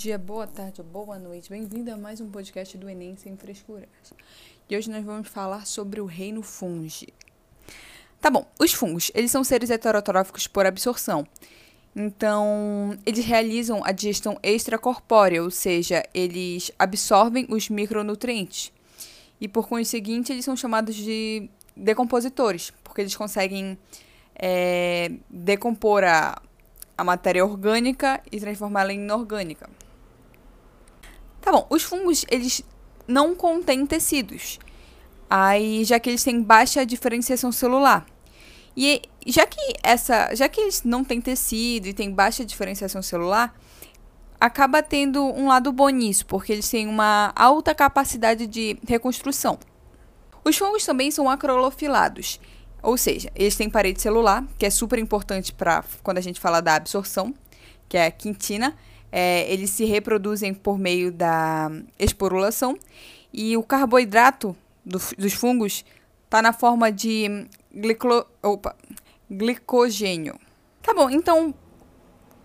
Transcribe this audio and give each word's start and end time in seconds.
dia, 0.00 0.16
boa 0.16 0.46
tarde 0.46 0.82
boa 0.82 1.18
noite. 1.18 1.50
Bem-vindo 1.50 1.92
a 1.92 1.96
mais 1.96 2.22
um 2.22 2.30
podcast 2.30 2.78
do 2.78 2.88
Enem 2.88 3.16
Sem 3.16 3.36
Frescuras. 3.36 3.86
E 4.66 4.74
hoje 4.74 4.90
nós 4.90 5.04
vamos 5.04 5.28
falar 5.28 5.66
sobre 5.66 6.00
o 6.00 6.06
reino 6.06 6.40
fungi. 6.40 7.12
Tá 8.18 8.30
bom, 8.30 8.46
os 8.58 8.72
fungos, 8.72 9.10
eles 9.14 9.30
são 9.30 9.44
seres 9.44 9.68
heterotróficos 9.68 10.46
por 10.46 10.64
absorção. 10.64 11.26
Então, 11.94 12.96
eles 13.04 13.26
realizam 13.26 13.82
a 13.84 13.92
digestão 13.92 14.38
extracorpórea, 14.42 15.42
ou 15.42 15.50
seja, 15.50 16.02
eles 16.14 16.72
absorvem 16.78 17.46
os 17.50 17.68
micronutrientes. 17.68 18.72
E 19.38 19.46
por 19.46 19.68
conseguinte, 19.68 20.32
eles 20.32 20.46
são 20.46 20.56
chamados 20.56 20.96
de 20.96 21.50
decompositores, 21.76 22.72
porque 22.82 23.02
eles 23.02 23.14
conseguem 23.14 23.76
é, 24.34 25.12
decompor 25.28 26.04
a, 26.04 26.40
a 26.96 27.04
matéria 27.04 27.44
orgânica 27.44 28.22
e 28.32 28.40
transformá-la 28.40 28.94
em 28.94 29.00
inorgânica. 29.00 29.68
Tá 31.40 31.50
bom, 31.52 31.66
os 31.70 31.82
fungos, 31.82 32.24
eles 32.30 32.62
não 33.06 33.34
contêm 33.34 33.86
tecidos, 33.86 34.58
aí 35.28 35.84
já 35.84 35.98
que 35.98 36.10
eles 36.10 36.22
têm 36.22 36.42
baixa 36.42 36.84
diferenciação 36.84 37.50
celular. 37.50 38.06
E 38.76 39.02
já 39.26 39.46
que 39.46 39.60
essa, 39.82 40.34
já 40.34 40.48
que 40.48 40.60
eles 40.60 40.82
não 40.84 41.02
têm 41.02 41.20
tecido 41.20 41.86
e 41.86 41.92
têm 41.92 42.10
baixa 42.10 42.44
diferenciação 42.44 43.02
celular, 43.02 43.54
acaba 44.40 44.82
tendo 44.82 45.22
um 45.22 45.48
lado 45.48 45.72
bom 45.72 45.88
nisso, 45.88 46.24
porque 46.26 46.52
eles 46.52 46.68
têm 46.68 46.86
uma 46.86 47.32
alta 47.34 47.74
capacidade 47.74 48.46
de 48.46 48.78
reconstrução. 48.86 49.58
Os 50.44 50.56
fungos 50.56 50.86
também 50.86 51.10
são 51.10 51.28
acrolofilados, 51.28 52.40
ou 52.82 52.96
seja, 52.96 53.30
eles 53.34 53.56
têm 53.56 53.68
parede 53.68 54.00
celular, 54.00 54.44
que 54.58 54.64
é 54.64 54.70
super 54.70 54.98
importante 54.98 55.52
para 55.52 55.84
quando 56.02 56.18
a 56.18 56.22
gente 56.22 56.40
fala 56.40 56.62
da 56.62 56.76
absorção, 56.76 57.34
que 57.88 57.96
é 57.96 58.06
a 58.06 58.10
quintina. 58.10 58.74
É, 59.12 59.52
eles 59.52 59.70
se 59.70 59.84
reproduzem 59.84 60.54
por 60.54 60.78
meio 60.78 61.10
da 61.10 61.70
esporulação 61.98 62.78
e 63.32 63.56
o 63.56 63.62
carboidrato 63.62 64.56
do, 64.84 64.98
dos 65.18 65.32
fungos 65.32 65.84
está 66.24 66.40
na 66.40 66.52
forma 66.52 66.92
de 66.92 67.46
opa, 68.42 68.76
glicogênio. 69.30 70.38
Tá 70.82 70.94
bom, 70.94 71.10
então 71.10 71.54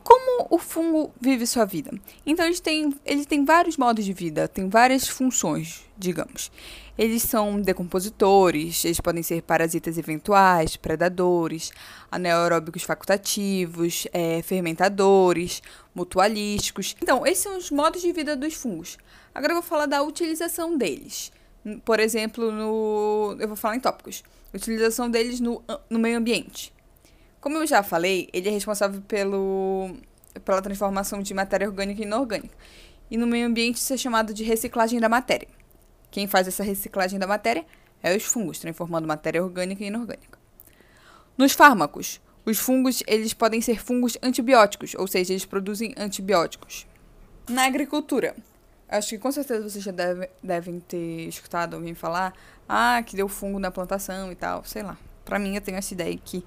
como 0.05 0.45
o 0.51 0.59
fungo 0.59 1.11
vive 1.19 1.47
sua 1.47 1.65
vida? 1.65 1.89
Então 2.23 2.45
ele 2.45 2.59
tem, 2.59 2.93
ele 3.03 3.25
tem 3.25 3.43
vários 3.43 3.75
modos 3.75 4.05
de 4.05 4.13
vida, 4.13 4.47
tem 4.47 4.69
várias 4.69 5.07
funções, 5.07 5.83
digamos. 5.97 6.51
Eles 6.95 7.23
são 7.23 7.59
decompositores, 7.59 8.85
eles 8.85 9.01
podem 9.01 9.23
ser 9.23 9.41
parasitas 9.41 9.97
eventuais, 9.97 10.75
predadores, 10.75 11.71
anaeróbicos 12.11 12.83
facultativos, 12.83 14.07
é, 14.13 14.43
fermentadores, 14.43 15.63
mutualísticos. 15.95 16.95
Então, 17.01 17.25
esses 17.25 17.41
são 17.41 17.57
os 17.57 17.71
modos 17.71 18.03
de 18.03 18.11
vida 18.11 18.35
dos 18.35 18.53
fungos. 18.53 18.99
Agora 19.33 19.53
eu 19.53 19.55
vou 19.55 19.63
falar 19.63 19.87
da 19.87 20.03
utilização 20.03 20.77
deles. 20.77 21.31
Por 21.83 21.99
exemplo, 21.99 22.51
no, 22.51 23.35
eu 23.39 23.47
vou 23.47 23.57
falar 23.57 23.75
em 23.75 23.79
tópicos. 23.79 24.23
Utilização 24.53 25.09
deles 25.09 25.39
no, 25.39 25.63
no 25.89 25.97
meio 25.97 26.19
ambiente. 26.19 26.74
Como 27.45 27.59
eu 27.59 27.67
já 27.67 27.83
falei, 27.83 28.27
ele 28.33 28.49
é 28.49 28.51
responsável 28.51 28.99
pelo, 29.01 29.95
pela 30.43 30.63
transformação 30.63 31.21
de 31.21 31.31
matéria 31.31 31.67
orgânica 31.67 32.01
em 32.01 32.05
inorgânica. 32.05 32.57
E 33.07 33.17
no 33.17 33.27
meio 33.27 33.45
ambiente 33.45 33.75
isso 33.75 33.93
é 33.93 33.97
chamado 33.97 34.33
de 34.33 34.43
reciclagem 34.43 34.99
da 34.99 35.07
matéria. 35.07 35.47
Quem 36.09 36.25
faz 36.25 36.47
essa 36.47 36.63
reciclagem 36.63 37.19
da 37.19 37.27
matéria 37.27 37.63
é 38.01 38.17
os 38.17 38.23
fungos, 38.23 38.57
transformando 38.57 39.07
matéria 39.07 39.43
orgânica 39.43 39.83
em 39.83 39.89
inorgânica. 39.89 40.39
Nos 41.37 41.51
fármacos, 41.51 42.19
os 42.47 42.57
fungos 42.57 43.03
eles 43.05 43.31
podem 43.31 43.61
ser 43.61 43.79
fungos 43.79 44.17
antibióticos, 44.23 44.95
ou 44.95 45.05
seja, 45.05 45.31
eles 45.31 45.45
produzem 45.45 45.93
antibióticos. 45.95 46.87
Na 47.47 47.65
agricultura, 47.67 48.35
acho 48.89 49.09
que 49.09 49.19
com 49.19 49.31
certeza 49.31 49.69
vocês 49.69 49.83
já 49.83 49.91
deve, 49.91 50.27
devem 50.41 50.79
ter 50.79 51.27
escutado 51.27 51.75
alguém 51.75 51.93
falar 51.93 52.33
ah, 52.67 53.03
que 53.05 53.15
deu 53.15 53.27
fungo 53.27 53.59
na 53.59 53.69
plantação 53.69 54.31
e 54.31 54.35
tal, 54.35 54.65
sei 54.65 54.81
lá. 54.81 54.97
Pra 55.23 55.37
mim, 55.37 55.53
eu 55.53 55.61
tenho 55.61 55.77
essa 55.77 55.93
ideia 55.93 56.17
que 56.17 56.43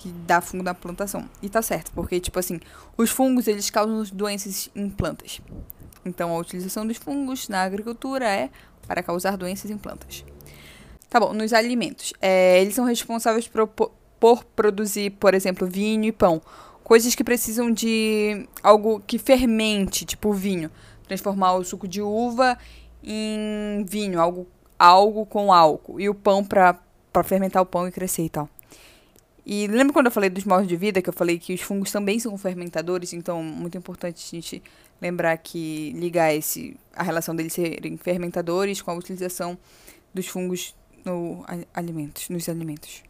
que 0.00 0.08
dá 0.08 0.40
fungo 0.40 0.64
na 0.64 0.72
plantação. 0.72 1.28
E 1.42 1.48
tá 1.50 1.60
certo, 1.60 1.92
porque, 1.92 2.18
tipo 2.18 2.38
assim, 2.38 2.58
os 2.96 3.10
fungos, 3.10 3.46
eles 3.46 3.68
causam 3.68 4.02
doenças 4.16 4.70
em 4.74 4.88
plantas. 4.88 5.42
Então, 6.06 6.34
a 6.34 6.38
utilização 6.38 6.86
dos 6.86 6.96
fungos 6.96 7.50
na 7.50 7.62
agricultura 7.62 8.26
é 8.26 8.48
para 8.86 9.02
causar 9.02 9.36
doenças 9.36 9.70
em 9.70 9.76
plantas. 9.76 10.24
Tá 11.10 11.20
bom, 11.20 11.34
nos 11.34 11.52
alimentos. 11.52 12.14
É, 12.18 12.62
eles 12.62 12.74
são 12.74 12.86
responsáveis 12.86 13.46
por, 13.46 13.92
por 14.18 14.42
produzir, 14.56 15.10
por 15.10 15.34
exemplo, 15.34 15.66
vinho 15.66 16.06
e 16.06 16.12
pão. 16.12 16.40
Coisas 16.82 17.14
que 17.14 17.22
precisam 17.22 17.70
de 17.70 18.48
algo 18.62 19.02
que 19.06 19.18
fermente, 19.18 20.06
tipo 20.06 20.32
vinho. 20.32 20.70
Transformar 21.06 21.56
o 21.56 21.64
suco 21.64 21.86
de 21.86 22.00
uva 22.00 22.56
em 23.04 23.84
vinho, 23.86 24.18
algo, 24.18 24.46
algo 24.78 25.26
com 25.26 25.52
álcool. 25.52 26.00
E 26.00 26.08
o 26.08 26.14
pão 26.14 26.42
para 26.42 26.74
fermentar 27.22 27.60
o 27.60 27.66
pão 27.66 27.86
e 27.86 27.92
crescer 27.92 28.24
e 28.24 28.30
tal. 28.30 28.48
E 29.44 29.66
lembra 29.66 29.92
quando 29.92 30.06
eu 30.06 30.12
falei 30.12 30.28
dos 30.28 30.44
modos 30.44 30.68
de 30.68 30.76
vida, 30.76 31.00
que 31.00 31.08
eu 31.08 31.12
falei 31.12 31.38
que 31.38 31.54
os 31.54 31.60
fungos 31.60 31.90
também 31.90 32.18
são 32.18 32.36
fermentadores, 32.36 33.12
então 33.12 33.42
muito 33.42 33.76
importante 33.76 34.22
a 34.26 34.36
gente 34.36 34.62
lembrar 35.00 35.36
que 35.38 35.92
ligar 35.96 36.34
esse, 36.34 36.76
a 36.94 37.02
relação 37.02 37.34
deles 37.34 37.52
serem 37.52 37.96
fermentadores 37.96 38.82
com 38.82 38.90
a 38.90 38.94
utilização 38.94 39.58
dos 40.12 40.26
fungos 40.26 40.74
no 41.04 41.44
alimentos, 41.72 42.28
nos 42.28 42.48
alimentos. 42.48 43.02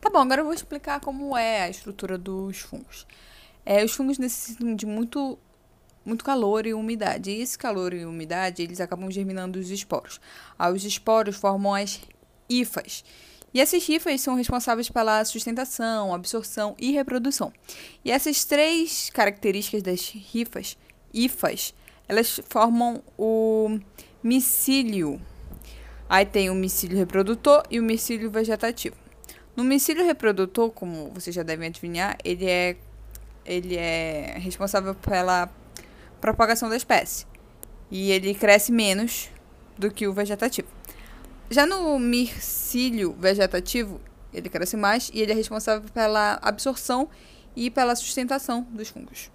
Tá 0.00 0.10
bom, 0.10 0.18
agora 0.18 0.40
eu 0.40 0.44
vou 0.44 0.54
explicar 0.54 1.00
como 1.00 1.36
é 1.36 1.62
a 1.62 1.70
estrutura 1.70 2.18
dos 2.18 2.58
fungos. 2.58 3.06
É, 3.64 3.84
os 3.84 3.92
fungos 3.92 4.18
necessitam 4.18 4.74
de 4.74 4.86
muito 4.86 5.38
muito 6.04 6.24
calor 6.24 6.66
e 6.66 6.72
umidade. 6.72 7.30
E 7.30 7.42
esse 7.42 7.58
calor 7.58 7.92
e 7.92 8.04
umidade, 8.04 8.62
eles 8.62 8.80
acabam 8.80 9.10
germinando 9.10 9.58
os 9.58 9.70
esporos. 9.70 10.18
Ah, 10.58 10.70
os 10.70 10.84
esporos 10.84 11.36
formam 11.36 11.74
as 11.74 12.00
hifas. 12.48 13.04
E 13.52 13.60
essas 13.60 13.86
rifas 13.86 14.20
são 14.20 14.34
responsáveis 14.34 14.88
pela 14.90 15.24
sustentação, 15.24 16.14
absorção 16.14 16.76
e 16.78 16.92
reprodução. 16.92 17.52
E 18.04 18.10
essas 18.10 18.44
três 18.44 19.10
características 19.10 19.82
das 19.82 20.10
rifas, 20.10 20.76
hifas, 21.12 21.74
elas 22.06 22.40
formam 22.48 23.02
o 23.16 23.78
micílio. 24.22 25.20
Aí 26.08 26.24
tem 26.24 26.50
o 26.50 26.54
micílio 26.54 26.96
reprodutor 26.96 27.62
e 27.70 27.78
o 27.78 27.82
micílio 27.82 28.30
vegetativo. 28.30 28.96
No 29.56 29.64
micílio 29.64 30.04
reprodutor, 30.04 30.70
como 30.70 31.10
vocês 31.10 31.34
já 31.34 31.42
devem 31.42 31.68
adivinhar, 31.68 32.16
ele 32.24 32.48
é, 32.48 32.76
ele 33.44 33.76
é 33.76 34.36
responsável 34.38 34.94
pela 34.94 35.50
propagação 36.20 36.68
da 36.68 36.76
espécie. 36.76 37.26
E 37.90 38.10
ele 38.10 38.34
cresce 38.34 38.70
menos 38.70 39.30
do 39.76 39.90
que 39.90 40.06
o 40.06 40.12
vegetativo. 40.12 40.77
Já 41.50 41.64
no 41.64 41.98
mircílio 41.98 43.16
vegetativo, 43.18 43.98
ele 44.34 44.50
cresce 44.50 44.76
mais 44.76 45.10
e 45.14 45.20
ele 45.20 45.32
é 45.32 45.34
responsável 45.34 45.88
pela 45.94 46.38
absorção 46.42 47.08
e 47.56 47.70
pela 47.70 47.96
sustentação 47.96 48.66
dos 48.70 48.88
fungos. 48.90 49.30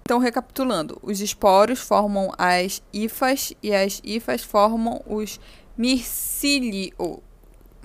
Então, 0.00 0.18
recapitulando, 0.18 0.98
os 1.02 1.20
esporos 1.20 1.78
formam 1.78 2.32
as 2.38 2.82
hifas 2.90 3.52
e 3.62 3.74
as 3.74 4.00
hifas 4.02 4.42
formam 4.42 5.02
os 5.06 5.38
micílio, 5.76 7.22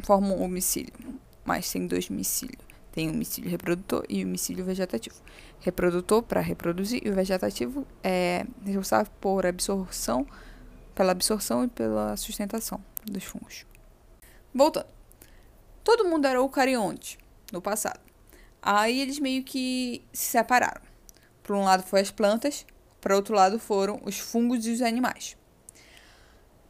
formam 0.02 0.38
o 0.38 0.48
micílio, 0.48 0.94
mas 1.44 1.70
tem 1.70 1.86
dois 1.86 2.08
micílios. 2.08 2.64
Tem 2.94 3.10
o 3.10 3.14
micílio 3.14 3.50
reprodutor 3.50 4.06
e 4.08 4.24
o 4.24 4.28
micílio 4.28 4.64
vegetativo. 4.64 5.16
Reprodutor 5.60 6.24
para 6.24 6.40
reproduzir 6.40 7.02
e 7.04 7.10
o 7.10 7.14
vegetativo 7.14 7.86
é 8.02 8.46
responsável 8.64 9.12
por 9.20 9.46
absorção, 9.46 10.26
pela 10.96 11.12
absorção 11.12 11.66
e 11.66 11.68
pela 11.68 12.16
sustentação 12.16 12.82
dos 13.04 13.26
fungos. 13.26 13.73
Voltando. 14.54 14.88
Todo 15.84 16.06
mundo 16.06 16.28
era 16.28 16.38
eucarionte 16.38 17.18
no 17.52 17.62
passado. 17.62 18.00
Aí 18.62 19.02
eles 19.02 19.20
meio 19.20 19.44
que 19.44 20.04
se 20.14 20.28
separaram. 20.28 20.82
Para 21.42 21.58
um 21.58 21.64
lado 21.64 21.84
foi 21.84 22.00
as 22.00 22.12
plantas, 22.12 22.66
para 23.02 23.16
outro 23.16 23.36
lado 23.36 23.60
foram 23.60 24.00
os 24.06 24.18
fungos 24.18 24.66
e 24.66 24.72
os 24.72 24.82
animais. 24.82 25.36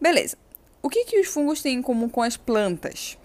Beleza. 0.02 0.38
O 0.82 0.90
que, 0.90 1.06
que 1.06 1.20
os 1.20 1.28
fungos 1.28 1.62
têm 1.62 1.78
em 1.78 1.82
comum 1.82 2.10
com 2.10 2.22
as 2.22 2.36
plantas? 2.36 3.18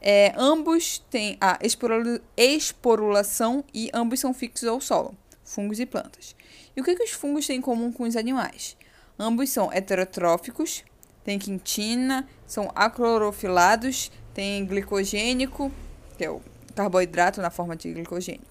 É, 0.00 0.34
ambos 0.36 0.98
têm 1.10 1.38
a 1.40 1.58
esporulação 1.62 3.64
e 3.72 3.90
ambos 3.94 4.20
são 4.20 4.34
fixos 4.34 4.68
ao 4.68 4.80
solo, 4.80 5.16
fungos 5.44 5.80
e 5.80 5.86
plantas. 5.86 6.36
E 6.76 6.80
o 6.80 6.84
que, 6.84 6.94
que 6.94 7.02
os 7.02 7.12
fungos 7.12 7.46
têm 7.46 7.58
em 7.58 7.62
comum 7.62 7.90
com 7.90 8.02
os 8.02 8.16
animais? 8.16 8.76
Ambos 9.18 9.48
são 9.48 9.72
heterotróficos, 9.72 10.84
tem 11.26 11.40
quintina, 11.40 12.24
são 12.46 12.70
aclorofilados, 12.72 14.12
tem 14.32 14.64
glicogênico, 14.64 15.72
que 16.16 16.24
é 16.24 16.30
o 16.30 16.40
carboidrato 16.72 17.42
na 17.42 17.50
forma 17.50 17.74
de 17.74 17.92
glicogênico. 17.92 18.46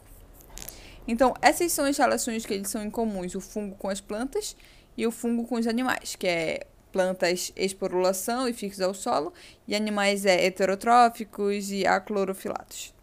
Então, 1.07 1.33
essas 1.41 1.71
são 1.71 1.85
as 1.85 1.97
relações 1.97 2.45
que 2.45 2.53
eles 2.53 2.69
são 2.69 2.83
incomuns, 2.83 3.33
o 3.33 3.39
fungo 3.39 3.75
com 3.77 3.87
as 3.87 4.01
plantas 4.01 4.57
e 4.97 5.07
o 5.07 5.11
fungo 5.11 5.47
com 5.47 5.55
os 5.55 5.67
animais, 5.67 6.17
que 6.17 6.27
é 6.27 6.67
plantas 6.91 7.53
esporulação 7.55 8.45
e 8.45 8.51
fixos 8.51 8.81
ao 8.81 8.93
solo, 8.93 9.33
e 9.65 9.73
animais 9.73 10.25
é, 10.25 10.45
heterotróficos 10.45 11.71
e 11.71 11.87
aclorofilados. 11.87 12.94